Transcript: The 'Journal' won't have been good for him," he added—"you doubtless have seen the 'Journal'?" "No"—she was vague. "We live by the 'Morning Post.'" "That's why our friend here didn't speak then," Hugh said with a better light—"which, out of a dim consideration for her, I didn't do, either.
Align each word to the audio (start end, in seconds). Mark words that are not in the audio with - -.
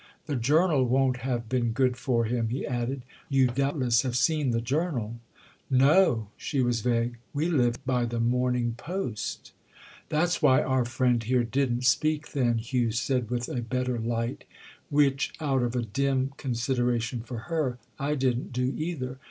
The 0.25 0.35
'Journal' 0.35 0.83
won't 0.85 1.17
have 1.17 1.47
been 1.47 1.73
good 1.73 1.95
for 1.95 2.25
him," 2.25 2.49
he 2.49 2.65
added—"you 2.65 3.45
doubtless 3.45 4.01
have 4.01 4.17
seen 4.17 4.49
the 4.49 4.59
'Journal'?" 4.59 5.17
"No"—she 5.69 6.59
was 6.59 6.81
vague. 6.81 7.19
"We 7.35 7.47
live 7.49 7.75
by 7.85 8.05
the 8.05 8.19
'Morning 8.19 8.73
Post.'" 8.77 9.51
"That's 10.09 10.41
why 10.41 10.63
our 10.63 10.85
friend 10.85 11.21
here 11.21 11.43
didn't 11.43 11.83
speak 11.85 12.31
then," 12.31 12.57
Hugh 12.57 12.89
said 12.91 13.29
with 13.29 13.47
a 13.47 13.61
better 13.61 13.99
light—"which, 13.99 15.33
out 15.39 15.61
of 15.61 15.75
a 15.75 15.83
dim 15.83 16.33
consideration 16.35 17.19
for 17.21 17.37
her, 17.53 17.77
I 17.99 18.15
didn't 18.15 18.51
do, 18.53 18.73
either. 18.75 19.19